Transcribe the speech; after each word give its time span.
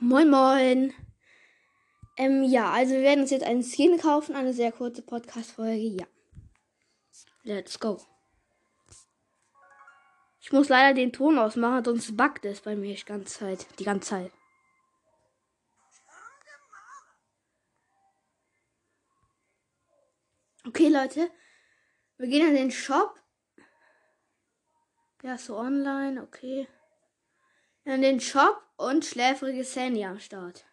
Moin. 0.00 0.94
Ähm, 2.16 2.44
ja, 2.44 2.70
also 2.70 2.94
wir 2.94 3.02
werden 3.02 3.20
uns 3.22 3.30
jetzt 3.30 3.44
einen 3.44 3.62
Skin 3.62 3.98
kaufen. 3.98 4.36
Eine 4.36 4.52
sehr 4.52 4.72
kurze 4.72 5.02
Podcast-Folge. 5.02 5.76
Ja. 5.76 6.06
Let's 7.42 7.78
go. 7.78 8.00
Ich 10.40 10.52
muss 10.52 10.68
leider 10.68 10.94
den 10.94 11.12
Ton 11.12 11.38
ausmachen, 11.38 11.84
sonst 11.84 12.16
buggt 12.16 12.44
es 12.44 12.60
bei 12.60 12.74
mir 12.74 12.94
die 12.94 13.04
ganze 13.04 13.38
Zeit. 13.38 13.66
Die 13.78 13.84
ganze 13.84 14.08
Zeit. 14.08 14.32
Okay, 20.66 20.88
Leute. 20.88 21.30
Wir 22.18 22.28
gehen 22.28 22.48
in 22.48 22.54
den 22.54 22.70
Shop. 22.70 23.14
Ja, 25.22 25.36
so 25.36 25.56
online, 25.56 26.22
okay. 26.22 26.68
In 27.88 28.02
den 28.02 28.20
Shop 28.20 28.62
und 28.76 29.02
schläfrige 29.02 29.64
Sandy 29.64 30.04
am 30.04 30.20
Start. 30.20 30.66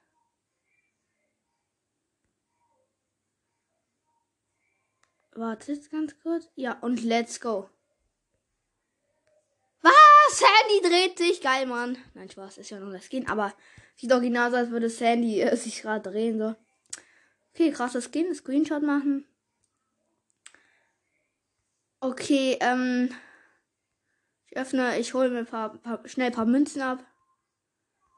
Wartet 5.31 5.89
ganz 5.91 6.13
kurz. 6.21 6.49
Ja, 6.55 6.73
und 6.81 7.03
let's 7.03 7.39
go. 7.39 7.69
Was? 9.81 9.93
Sandy 10.27 10.89
dreht 10.89 11.17
sich. 11.17 11.39
Geil, 11.39 11.67
Mann. 11.67 11.97
Nein, 12.15 12.29
Spaß. 12.29 12.57
Ist 12.57 12.71
ja 12.71 12.81
nur 12.81 12.91
das 12.91 13.05
Skin. 13.05 13.29
Aber 13.29 13.53
sieht 13.95 14.11
doch 14.11 14.19
genau 14.19 14.49
so, 14.49 14.57
als 14.57 14.71
würde 14.71 14.89
Sandy 14.89 15.39
äh, 15.39 15.55
sich 15.55 15.83
gerade 15.83 16.11
drehen. 16.11 16.37
So. 16.37 16.53
Okay, 17.53 17.71
krasses 17.71 18.09
Skin. 18.11 18.35
Screenshot 18.35 18.83
machen. 18.83 19.25
Okay, 22.01 22.57
ähm. 22.59 23.15
Ich 24.55 24.61
öffne, 24.61 24.97
ich 24.99 25.13
hole 25.13 25.29
mir 25.29 25.43
paar, 25.43 25.77
paar, 25.79 26.07
schnell 26.07 26.27
ein 26.27 26.33
paar 26.33 26.45
Münzen 26.45 26.81
ab. 26.81 27.05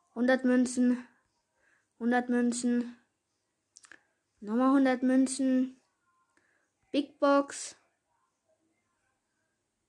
100 0.10 0.46
Münzen. 0.46 1.04
100 1.96 2.30
Münzen. 2.30 2.96
Nochmal 4.40 4.68
100 4.68 5.02
Münzen. 5.02 5.82
Big 6.92 7.20
Box. 7.20 7.76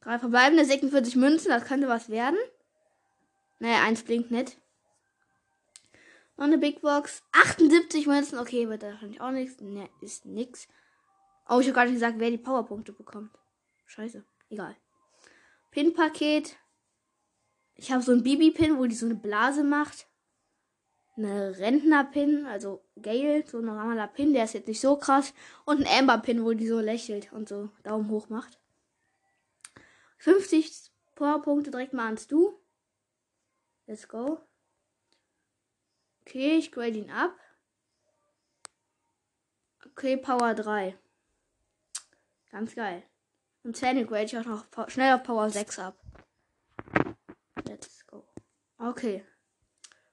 Drei 0.01 0.19
verbleibende 0.19 0.65
46 0.65 1.17
Münzen, 1.17 1.51
das 1.51 1.67
könnte 1.67 1.87
was 1.87 2.09
werden. 2.09 2.39
Naja, 3.59 3.83
eins 3.83 4.03
blinkt 4.03 4.31
nicht. 4.31 4.57
Noch 6.39 6.47
eine 6.47 6.57
Big 6.57 6.81
Box. 6.81 7.25
78 7.33 8.07
Münzen. 8.07 8.39
Okay, 8.39 8.71
wird 8.71 8.83
wahrscheinlich 8.85 9.21
auch 9.21 9.33
nichts. 9.33 9.61
Ne, 9.61 9.91
ist 10.01 10.25
nix. 10.25 10.67
Oh, 11.47 11.61
ich 11.61 11.67
habe 11.67 11.75
gar 11.75 11.85
nicht 11.85 11.95
gesagt, 11.95 12.19
wer 12.19 12.31
die 12.31 12.39
Powerpunkte 12.39 12.95
bekommt. 12.95 13.37
Scheiße. 13.85 14.25
Egal. 14.49 14.75
Pin-Paket. 15.71 16.57
Ich 17.75 17.93
habe 17.93 18.03
so 18.03 18.13
ein 18.13 18.23
Bibi-Pin, 18.23 18.79
wo 18.79 18.87
die 18.87 18.95
so 18.95 19.07
eine 19.07 19.15
Blase 19.15 19.65
macht. 19.65 20.07
Eine 21.17 21.59
Rentner-Pin, 21.59 22.47
also 22.47 22.85
Gale, 23.01 23.45
so 23.47 23.59
ein 23.59 23.65
normaler 23.65 24.07
Pin, 24.07 24.33
der 24.33 24.45
ist 24.45 24.55
jetzt 24.55 24.69
nicht 24.69 24.81
so 24.81 24.97
krass. 24.97 25.35
Und 25.65 25.81
ein 25.81 25.99
Amber-Pin, 26.01 26.45
wo 26.45 26.53
die 26.53 26.69
so 26.69 26.81
lächelt 26.81 27.33
und 27.33 27.49
so 27.49 27.71
Daumen 27.83 28.09
hoch 28.11 28.29
macht. 28.29 28.59
50 30.19 30.91
Powerpunkte 31.15 31.71
direkt 31.71 31.93
mal 31.93 32.07
ans 32.07 32.27
Du. 32.27 32.59
Let's 33.87 34.09
go. 34.09 34.41
Okay, 36.23 36.59
ich 36.59 36.71
grade 36.71 36.99
ihn 36.99 37.11
ab. 37.11 37.35
Okay, 39.87 40.17
Power 40.17 40.55
3. 40.55 40.97
Ganz 42.51 42.75
geil. 42.75 43.03
Und 43.63 43.77
Sandy 43.77 44.05
grade 44.05 44.25
ich 44.25 44.39
auch 44.39 44.45
noch 44.45 44.89
schnell 44.89 45.15
auf 45.15 45.23
Power 45.23 45.51
6 45.51 45.79
ab. 45.79 45.97
Let's 47.67 48.07
go. 48.07 48.27
Okay. 48.79 49.25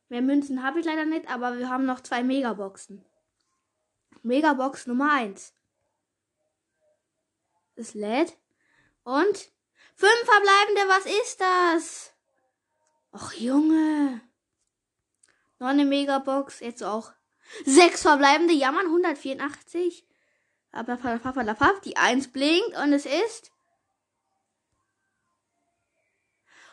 Mehr 0.09 0.21
Münzen 0.21 0.63
habe 0.63 0.79
ich 0.79 0.85
leider 0.85 1.05
nicht, 1.05 1.29
aber 1.29 1.57
wir 1.57 1.69
haben 1.69 1.85
noch 1.85 2.01
zwei 2.01 2.23
Megaboxen. 2.23 3.05
Megabox 4.23 4.87
Nummer 4.87 5.13
1. 5.13 5.53
Es 7.75 7.93
lädt. 7.93 8.37
Und 9.03 9.51
fünf 9.95 10.23
verbleibende, 10.23 10.81
was 10.87 11.05
ist 11.05 11.41
das? 11.41 12.13
Ach 13.11 13.33
Junge. 13.33 14.21
Noch 15.59 15.67
eine 15.67 15.85
Megabox, 15.85 16.59
jetzt 16.59 16.83
auch. 16.83 17.13
Sechs 17.65 18.01
verbleibende, 18.01 18.53
ja 18.53 18.71
man, 18.71 18.87
184. 18.87 20.05
Die 21.85 21.97
1 21.97 22.31
blinkt 22.31 22.77
und 22.77 22.93
es 22.93 23.05
ist. 23.05 23.51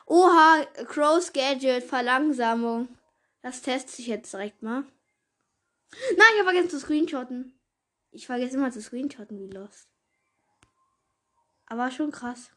Oha, 0.06 0.64
Crows 0.88 1.32
Gadget, 1.32 1.84
Verlangsamung. 1.84 2.88
Das 3.42 3.62
teste 3.62 4.02
ich 4.02 4.08
jetzt 4.08 4.32
direkt 4.32 4.62
mal. 4.62 4.84
Nein, 5.92 6.28
ich 6.34 6.40
habe 6.40 6.50
vergessen 6.50 6.70
zu 6.70 6.80
screenshotten. 6.80 7.58
Ich 8.10 8.26
vergesse 8.26 8.56
immer 8.56 8.70
zu 8.70 8.82
screenshotten, 8.82 9.38
wie 9.38 9.48
lost. 9.48 9.88
Aber 11.66 11.90
schon 11.90 12.10
krass. 12.10 12.50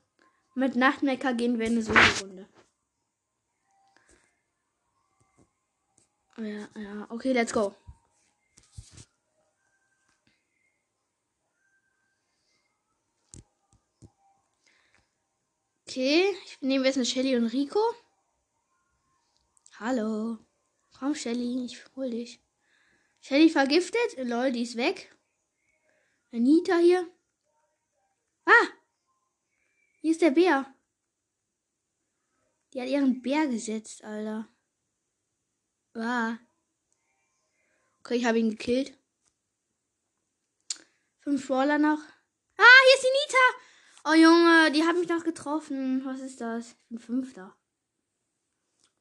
Mit 0.55 0.75
Nachtmecker 0.75 1.33
gehen 1.33 1.59
wir 1.59 1.67
in 1.67 1.73
eine 1.73 1.81
Solo-Runde. 1.83 2.49
Ja, 6.37 6.67
ja. 6.81 7.05
Okay, 7.09 7.31
let's 7.31 7.53
go. 7.53 7.73
Okay, 15.95 16.37
ich 16.43 16.59
nehme 16.59 16.83
jetzt 16.83 16.97
eine 16.97 17.05
Shelly 17.05 17.37
und 17.37 17.47
Rico. 17.53 17.79
Hallo. 19.79 20.37
Komm, 20.99 21.15
Shelly, 21.15 21.63
ich 21.63 21.85
hol 21.95 22.09
dich. 22.09 22.41
Shelly 23.21 23.49
vergiftet. 23.49 24.17
Lol, 24.17 24.51
die 24.51 24.63
ist 24.63 24.75
weg. 24.75 25.15
Anita 26.33 26.79
hier. 26.79 27.09
Ah! 28.43 28.67
Hier 30.01 30.11
ist 30.11 30.21
der 30.21 30.31
Bär. 30.31 30.65
Die 32.73 32.81
hat 32.81 32.89
ihren 32.89 33.21
Bär 33.21 33.47
gesetzt, 33.47 34.03
Alter. 34.03 34.49
Ah. 35.93 36.39
Okay, 37.99 38.15
ich 38.15 38.25
habe 38.25 38.39
ihn 38.39 38.49
gekillt. 38.49 38.97
Fünf 41.21 41.47
Brawler 41.47 41.77
noch. 41.77 41.99
Ah, 42.57 42.81
hier 42.83 42.95
ist 42.95 43.03
die 43.03 43.07
Nita. 43.07 43.74
Oh 44.07 44.13
Junge, 44.13 44.71
die 44.71 44.83
hat 44.83 44.95
mich 44.95 45.09
noch 45.09 45.23
getroffen. 45.23 46.05
Was 46.05 46.19
ist 46.19 46.39
das? 46.39 46.75
Bin 46.89 46.99
Fünfter. 46.99 47.55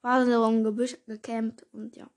War 0.01 0.25
so 0.25 0.49
im 0.49 0.65
Gebüsch 0.65 0.97
gecampt 1.07 1.63
und 1.73 1.95
ja. 1.95 2.09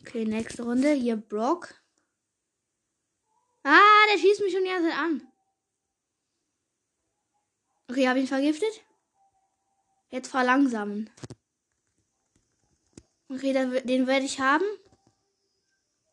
Okay, 0.00 0.24
nächste 0.24 0.64
Runde. 0.64 0.90
Hier 0.92 1.16
Brock. 1.16 1.80
Ah, 3.62 4.06
der 4.12 4.18
schießt 4.18 4.40
mich 4.40 4.52
schon 4.52 4.64
die 4.64 4.70
ganze 4.70 4.88
Zeit 4.88 4.98
an. 4.98 5.32
Okay, 7.88 8.08
habe 8.08 8.18
ihn 8.18 8.26
vergiftet. 8.26 8.84
Jetzt 10.08 10.28
verlangsamen. 10.28 11.10
Okay, 13.28 13.52
den 13.52 14.06
werde 14.08 14.24
ich 14.24 14.40
haben. 14.40 14.64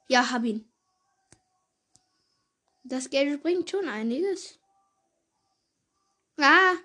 Ja, 0.07 0.29
hab 0.29 0.43
ihn. 0.43 0.71
Das 2.89 3.09
Geld 3.09 3.43
bringt 3.43 3.69
schon 3.69 3.89
einiges. 3.89 4.59
Ah! 6.39 6.75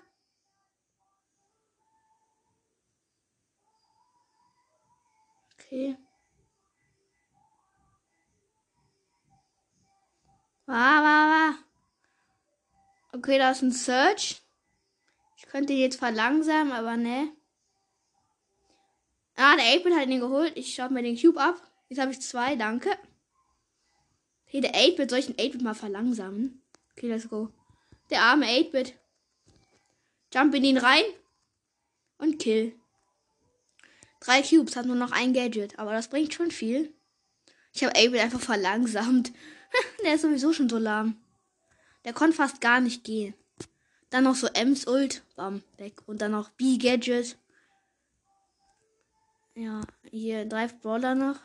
Okay. 5.53 5.97
Ah, 10.67 10.99
ah, 10.99 11.49
ah. 11.49 11.55
Okay, 13.13 13.37
da 13.37 13.51
ist 13.51 13.61
ein 13.61 13.71
Search. 13.71 14.41
Ich 15.37 15.45
könnte 15.45 15.71
ihn 15.71 15.79
jetzt 15.79 15.99
verlangsamen, 15.99 16.73
aber 16.73 16.97
ne. 16.97 17.31
Ah, 19.35 19.55
der 19.55 19.65
8-Bit 19.65 19.95
hat 19.95 20.09
ihn 20.09 20.19
geholt. 20.19 20.57
Ich 20.57 20.75
schaue 20.75 20.89
mir 20.89 21.03
den 21.03 21.17
Cube 21.17 21.39
ab. 21.39 21.61
Jetzt 21.87 22.01
habe 22.01 22.11
ich 22.11 22.21
zwei, 22.21 22.55
danke. 22.57 22.89
Okay, 24.53 24.61
der 24.61 24.75
8-Bit, 24.75 25.09
soll 25.09 25.17
ich 25.17 25.25
den 25.25 25.35
8-Bit 25.35 25.63
mal 25.63 25.73
verlangsamen? 25.73 26.61
Okay, 26.91 27.07
let's 27.07 27.27
go. 27.27 27.49
Der 28.11 28.21
arme 28.21 28.45
8-Bit. 28.45 28.93
Jump 30.31 30.53
in 30.53 30.63
ihn 30.63 30.77
rein. 30.77 31.03
Und 32.19 32.37
kill. 32.37 32.75
Drei 34.19 34.43
Cubes, 34.43 34.75
hat 34.75 34.85
nur 34.85 34.95
noch 34.95 35.11
ein 35.11 35.33
Gadget. 35.33 35.79
Aber 35.79 35.91
das 35.91 36.07
bringt 36.07 36.35
schon 36.35 36.51
viel. 36.51 36.93
Ich 37.73 37.83
habe 37.83 37.97
8-Bit 37.97 38.19
einfach 38.19 38.41
verlangsamt. 38.41 39.31
der 40.03 40.13
ist 40.13 40.21
sowieso 40.21 40.53
schon 40.53 40.69
so 40.69 40.77
lahm. 40.77 41.17
Der 42.05 42.13
konnte 42.13 42.35
fast 42.35 42.61
gar 42.61 42.79
nicht 42.79 43.03
gehen. 43.03 43.33
Dann 44.11 44.25
noch 44.25 44.35
so 44.35 44.45
Ems 44.45 44.85
Ult. 44.85 45.23
Bam, 45.35 45.63
weg. 45.77 46.03
Und 46.05 46.21
dann 46.21 46.29
noch 46.29 46.51
B-Gadget. 46.51 47.39
Ja, 49.55 49.81
hier 50.11 50.45
drei 50.45 50.67
Brawler 50.67 51.15
noch. 51.15 51.39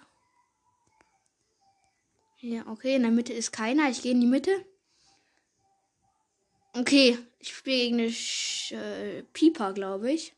Ja, 2.41 2.67
okay, 2.69 2.95
in 2.95 3.03
der 3.03 3.11
Mitte 3.11 3.33
ist 3.33 3.51
keiner. 3.53 3.91
Ich 3.91 4.03
gehe 4.03 4.13
in 4.13 4.21
die 4.21 4.27
Mitte. 4.27 4.65
Okay, 6.73 7.19
ich 7.41 7.57
spiele 7.57 7.77
gegen 7.77 7.99
eine 7.99 8.13
Sch 8.13 8.73
äh, 8.73 9.25
Pieper, 9.33 9.73
glaube 9.73 10.13
ich. 10.13 10.37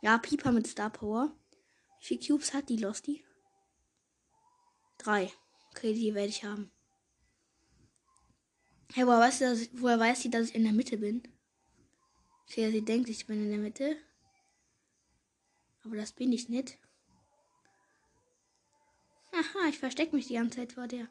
Ja, 0.00 0.18
Pieper 0.18 0.52
mit 0.52 0.66
Star 0.68 0.90
Power. 0.90 1.32
Wie 1.98 2.04
viele 2.04 2.20
Cubes 2.20 2.54
hat 2.54 2.68
die 2.68 2.76
Losty? 2.76 3.24
Drei. 4.98 5.32
Okay, 5.70 5.92
die 5.92 6.14
werde 6.14 6.28
ich 6.28 6.44
haben. 6.44 6.70
Hey, 8.92 9.04
woher 9.06 9.18
weiß, 9.18 9.38
sie, 9.38 9.70
woher 9.72 9.98
weiß 9.98 10.22
sie, 10.22 10.30
dass 10.30 10.50
ich 10.50 10.54
in 10.54 10.62
der 10.62 10.72
Mitte 10.72 10.98
bin? 10.98 11.22
Okay, 12.48 12.70
sie 12.70 12.84
denkt, 12.84 13.08
ich 13.08 13.26
bin 13.26 13.42
in 13.42 13.50
der 13.50 13.58
Mitte. 13.58 13.96
Aber 15.82 15.96
das 15.96 16.12
bin 16.12 16.32
ich 16.32 16.48
nicht. 16.48 16.78
Aha, 19.32 19.68
ich 19.68 19.78
verstecke 19.80 20.14
mich 20.14 20.28
die 20.28 20.34
ganze 20.34 20.58
Zeit 20.58 20.74
vor 20.74 20.86
der. 20.86 21.08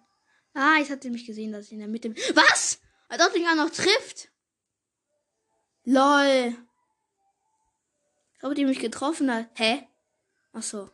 Ah, 0.54 0.78
jetzt 0.78 0.92
hat 0.92 1.02
sie 1.02 1.10
mich 1.10 1.26
gesehen, 1.26 1.52
dass 1.52 1.66
ich 1.66 1.74
in 1.74 1.80
der 1.80 1.88
Mitte. 1.88 2.14
Was? 2.36 2.80
Als 3.08 3.26
ob 3.26 3.34
mich 3.34 3.48
auch 3.48 3.56
noch 3.56 3.70
trifft. 3.70 4.30
Lol. 5.86 6.56
Ich 8.36 8.44
habe 8.44 8.56
die 8.56 8.66
mich 8.66 8.80
getroffen 8.80 9.34
hat. 9.34 9.50
Hä? 9.56 9.88
Ach 10.54 10.64
so. 10.64 10.90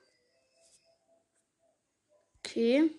Okay. 2.40 2.92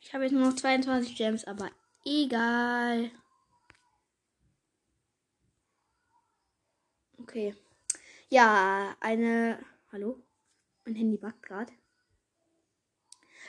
Ich 0.00 0.12
habe 0.14 0.24
jetzt 0.24 0.32
nur 0.32 0.48
noch 0.48 0.56
22 0.56 1.16
Gems, 1.16 1.44
aber 1.44 1.70
egal. 2.04 3.10
Okay. 7.18 7.54
Ja, 8.28 8.96
eine. 9.00 9.64
Hallo? 9.92 10.22
Mein 10.84 10.96
Handy 10.96 11.18
backt 11.18 11.42
gerade. 11.42 11.72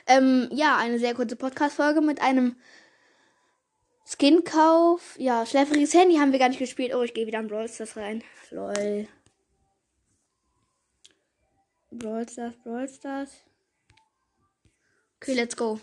Ähm, 0.06 0.48
ja, 0.52 0.76
eine 0.76 0.98
sehr 0.98 1.14
kurze 1.14 1.36
Podcast-Folge 1.36 2.00
mit 2.00 2.20
einem 2.20 2.56
Skin-Kauf. 4.06 5.16
Ja, 5.18 5.46
schläfriges 5.46 5.94
Handy 5.94 6.16
haben 6.16 6.32
wir 6.32 6.38
gar 6.38 6.50
nicht 6.50 6.58
gespielt. 6.58 6.94
Oh, 6.94 7.02
ich 7.02 7.14
gehe 7.14 7.26
wieder 7.26 7.40
in 7.40 7.48
Brawl 7.48 7.68
Stars 7.68 7.96
rein. 7.96 8.22
Lol. 8.50 9.08
Brawl 11.90 12.28
Stars, 12.28 12.54
Brawl 12.62 12.88
Stars. 12.88 13.30
Okay, 15.16 15.34
let's 15.34 15.56
go. 15.56 15.80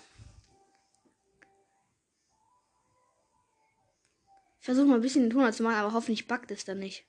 Ich 4.59 4.65
versuche 4.65 4.85
mal 4.85 4.95
ein 4.95 5.01
bisschen 5.01 5.23
den 5.23 5.31
Ton 5.31 5.51
zu 5.51 5.63
machen, 5.63 5.77
aber 5.77 5.93
hoffentlich 5.93 6.27
backt 6.27 6.51
es 6.51 6.63
dann 6.63 6.77
nicht. 6.77 7.05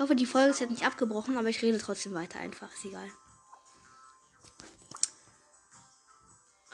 Ich 0.00 0.02
hoffe, 0.02 0.16
die 0.16 0.24
Folge 0.24 0.52
ist 0.52 0.60
jetzt 0.60 0.70
nicht 0.70 0.86
abgebrochen, 0.86 1.36
aber 1.36 1.50
ich 1.50 1.60
rede 1.60 1.76
trotzdem 1.76 2.14
weiter 2.14 2.38
einfach. 2.38 2.72
Ist 2.72 2.86
egal. 2.86 3.12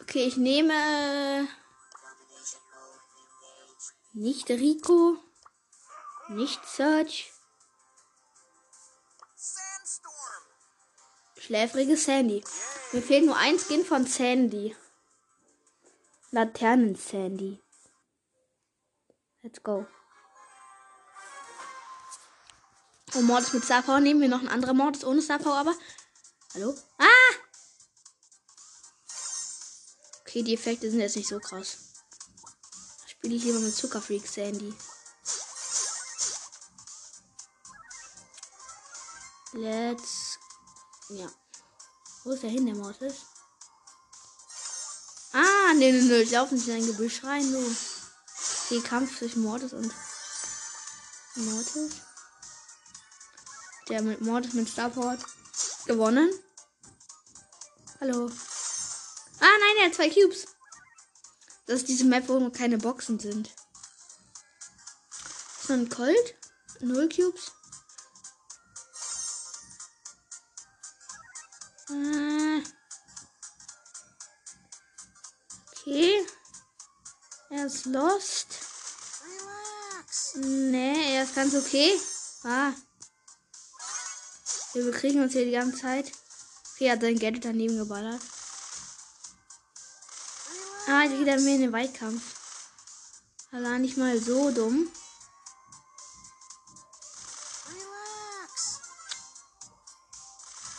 Okay, 0.00 0.22
ich 0.22 0.36
nehme 0.36 1.48
nicht 4.12 4.48
Rico, 4.48 5.18
nicht 6.28 6.64
Search. 6.68 7.32
Schläfrige 11.36 11.96
Sandy. 11.96 12.44
Mir 12.92 13.02
fehlt 13.02 13.26
nur 13.26 13.36
ein 13.36 13.58
Skin 13.58 13.84
von 13.84 14.06
Sandy. 14.06 14.76
Laternen 16.30 16.94
Sandy. 16.94 17.60
Let's 19.42 19.60
go. 19.60 19.84
Oh, 23.16 23.22
Mordes 23.22 23.54
mit 23.54 23.64
Star 23.64 23.82
Power. 23.82 24.00
Nehmen 24.00 24.20
wir 24.20 24.28
noch 24.28 24.40
einen 24.40 24.48
anderen 24.48 24.76
Mordes 24.76 25.04
ohne 25.04 25.22
Star 25.22 25.38
Power, 25.38 25.56
aber. 25.56 25.74
Hallo? 26.54 26.74
Ah! 26.98 27.04
Okay, 30.20 30.42
die 30.42 30.52
Effekte 30.52 30.90
sind 30.90 31.00
jetzt 31.00 31.16
nicht 31.16 31.28
so 31.28 31.38
krass. 31.38 31.78
Spiele 33.06 33.36
ich 33.36 33.44
lieber 33.44 33.60
mit 33.60 33.74
Zuckerfreak 33.74 34.26
Sandy. 34.26 34.74
Let's. 39.52 40.38
Ja. 41.08 41.30
Wo 42.24 42.32
ist 42.32 42.42
der 42.42 42.50
hin, 42.50 42.66
der 42.66 42.74
Mortis? 42.74 43.14
Ah, 45.32 45.72
nee, 45.74 45.90
nee, 45.90 46.02
nee. 46.02 46.20
Ich 46.20 46.32
laufe 46.32 46.54
nicht 46.54 46.68
in 46.68 46.74
ein 46.74 46.86
Gebüsch 46.86 47.24
rein, 47.24 47.50
du. 47.50 47.76
Okay, 48.66 48.80
Kampf 48.80 49.18
zwischen 49.18 49.42
Mortis 49.42 49.72
und 49.72 49.90
Mortis. 51.36 52.05
Der 53.88 54.02
mit 54.02 54.20
Mortis 54.20 54.54
mit 54.54 54.68
Starport 54.68 55.20
gewonnen. 55.86 56.28
Hallo. 58.00 58.28
Ah, 59.38 59.58
nein, 59.60 59.76
er 59.78 59.86
hat 59.86 59.94
zwei 59.94 60.10
Cubes. 60.10 60.46
Das 61.66 61.80
ist 61.80 61.88
diese 61.88 62.04
Map, 62.04 62.28
wo 62.28 62.50
keine 62.50 62.78
Boxen 62.78 63.20
sind. 63.20 63.54
Ist 65.60 65.70
ein 65.70 65.88
Colt? 65.88 66.34
Null 66.80 67.08
Cubes. 67.08 67.52
Äh. 71.90 72.62
Okay. 75.70 76.26
Er 77.50 77.66
ist 77.66 77.86
lost. 77.86 78.48
Nee, 80.34 81.14
er 81.14 81.22
ist 81.22 81.36
ganz 81.36 81.54
okay. 81.54 81.92
Ah. 82.42 82.72
Wir 84.76 84.84
bekriegen 84.84 85.22
uns 85.22 85.32
hier 85.32 85.46
die 85.46 85.52
ganze 85.52 85.78
Zeit. 85.78 86.12
Okay, 86.74 86.90
hat 86.90 87.00
sein 87.00 87.18
Gadget 87.18 87.46
daneben 87.46 87.78
geballert. 87.78 88.20
Ah, 90.86 91.04
jetzt 91.04 91.16
geht 91.16 91.26
er 91.26 91.38
in 91.38 91.60
den 91.62 91.72
Weitkampf. 91.72 92.22
War 93.52 93.78
nicht 93.78 93.96
mal 93.96 94.20
so 94.20 94.50
dumm. 94.50 94.86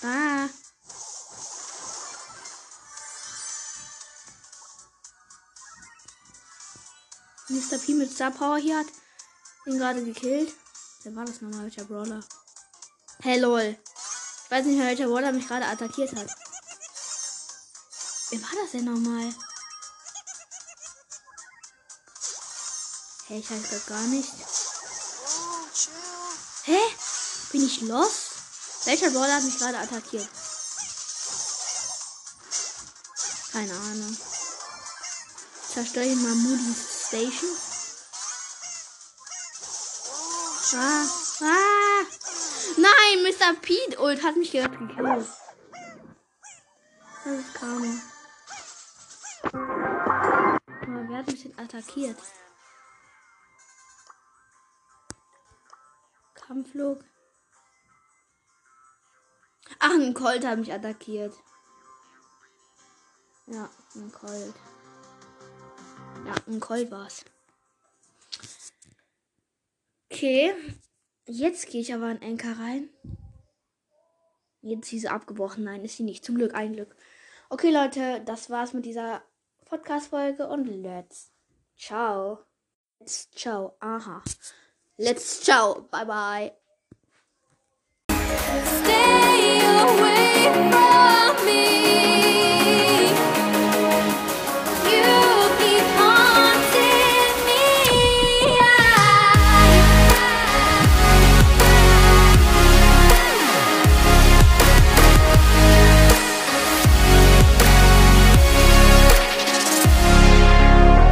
Ah. 0.03 0.47
Mr. 7.49 7.79
P 7.79 7.95
mit 7.95 8.13
Star 8.13 8.29
Power 8.29 8.57
hier 8.57 8.77
hat 8.77 8.87
ihn 9.65 9.79
gerade 9.79 10.05
gekillt. 10.05 10.53
Wer 11.01 11.15
war 11.15 11.25
das 11.25 11.41
nochmal, 11.41 11.63
welcher 11.63 11.85
Brawler? 11.85 12.23
Hey 13.23 13.39
lol. 13.39 13.75
Ich 14.47 14.51
weiß 14.51 14.65
nicht 14.65 14.77
mehr, 14.77 14.87
welcher 14.87 15.07
Brawler 15.07 15.33
mich 15.33 15.45
gerade 15.45 15.65
attackiert 15.65 16.15
hat. 16.15 16.29
Wer 18.29 18.41
war 18.41 18.49
das 18.63 18.71
denn 18.71 18.85
nochmal? 18.85 19.35
Hey, 23.27 23.39
ich 23.39 23.51
weiß 23.51 23.69
das 23.71 23.85
gar 23.87 24.03
nicht. 24.03 24.29
Hä? 26.63 26.79
Bin 27.51 27.65
ich 27.65 27.81
los? 27.81 28.11
Welcher 28.85 29.11
Brawler 29.11 29.35
hat 29.35 29.43
mich 29.43 29.57
gerade 29.57 29.79
attackiert? 29.79 30.29
Keine 33.51 33.73
Ahnung. 33.73 34.17
Zerstöre 35.73 36.05
ich 36.05 36.15
mal 36.15 36.35
Moody's 36.35 37.07
Station. 37.07 37.57
Ah, 40.73 41.05
ah. 41.41 41.86
Nein, 42.77 43.23
Mr. 43.23 43.59
Pete 43.59 43.99
Ult 43.99 44.23
hat 44.23 44.35
mich 44.35 44.51
gerade 44.51 44.77
gekillt. 44.77 45.27
Das 47.23 47.39
ist 47.39 47.53
Karma. 47.55 47.93
Aber 49.51 51.09
wer 51.09 51.17
hat 51.17 51.27
mich 51.27 51.41
denn 51.41 51.57
attackiert? 51.57 52.17
Kampfflug. 56.35 57.03
Ach, 59.79 59.89
ein 59.89 60.13
Colt 60.13 60.45
hat 60.45 60.59
mich 60.59 60.71
attackiert. 60.71 61.33
Ja, 63.47 63.69
ein 63.95 64.11
Colt. 64.11 64.55
Ja, 66.25 66.35
ein 66.47 66.59
Colt 66.59 66.91
war's. 66.91 67.25
Okay. 70.11 70.55
Jetzt 71.27 71.67
gehe 71.67 71.81
ich 71.81 71.93
aber 71.93 72.09
in 72.09 72.21
Enker 72.21 72.57
rein. 72.57 72.89
Jetzt 74.61 74.91
ist 74.93 75.01
sie 75.01 75.09
abgebrochen. 75.09 75.65
Nein, 75.65 75.83
ist 75.83 75.97
sie 75.97 76.03
nicht. 76.03 76.23
Zum 76.23 76.35
Glück, 76.35 76.55
ein 76.55 76.73
Glück. 76.73 76.95
Okay, 77.49 77.69
Leute, 77.69 78.21
das 78.25 78.49
war's 78.49 78.73
mit 78.73 78.85
dieser 78.85 79.21
Podcast-Folge 79.65 80.47
und 80.47 80.65
let's 80.65 81.31
ciao. 81.75 82.39
Let's 82.99 83.29
ciao. 83.31 83.75
Aha. 83.79 84.23
Let's 84.97 85.41
ciao. 85.41 85.87
Bye 85.91 86.05
bye. 86.05 86.53
Stay 88.09 89.61
away 89.65 90.51
from 90.53 91.45
me. 91.45 92.16